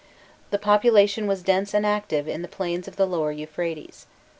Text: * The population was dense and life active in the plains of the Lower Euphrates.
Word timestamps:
* 0.27 0.49
The 0.49 0.57
population 0.57 1.27
was 1.27 1.43
dense 1.43 1.75
and 1.75 1.83
life 1.83 1.95
active 1.97 2.27
in 2.27 2.41
the 2.41 2.47
plains 2.47 2.87
of 2.87 2.95
the 2.95 3.05
Lower 3.05 3.31
Euphrates. 3.31 4.07